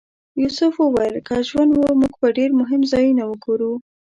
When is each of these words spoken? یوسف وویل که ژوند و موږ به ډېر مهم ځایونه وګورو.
یوسف 0.41 0.73
وویل 0.79 1.15
که 1.27 1.35
ژوند 1.49 1.71
و 1.73 1.81
موږ 2.01 2.13
به 2.21 2.29
ډېر 2.37 2.51
مهم 2.59 2.81
ځایونه 2.91 3.23
وګورو. 3.27 3.71